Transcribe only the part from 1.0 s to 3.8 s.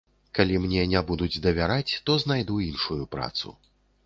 будуць давяраць, то знайду іншую працу.